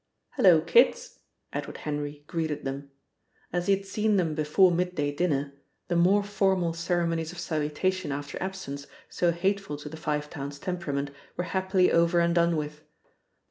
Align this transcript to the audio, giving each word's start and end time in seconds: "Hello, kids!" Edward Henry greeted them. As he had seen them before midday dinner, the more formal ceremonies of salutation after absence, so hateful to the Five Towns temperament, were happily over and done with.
"Hello, 0.31 0.61
kids!" 0.61 1.19
Edward 1.53 1.77
Henry 1.77 2.23
greeted 2.25 2.65
them. 2.65 2.89
As 3.53 3.67
he 3.67 3.75
had 3.77 3.85
seen 3.85 4.17
them 4.17 4.33
before 4.33 4.71
midday 4.71 5.11
dinner, 5.13 5.53
the 5.89 5.95
more 5.95 6.23
formal 6.23 6.73
ceremonies 6.73 7.31
of 7.31 7.37
salutation 7.37 8.11
after 8.11 8.41
absence, 8.41 8.87
so 9.11 9.31
hateful 9.31 9.77
to 9.77 9.89
the 9.89 9.97
Five 9.97 10.27
Towns 10.27 10.57
temperament, 10.57 11.11
were 11.37 11.43
happily 11.43 11.91
over 11.91 12.19
and 12.19 12.33
done 12.33 12.55
with. 12.57 12.81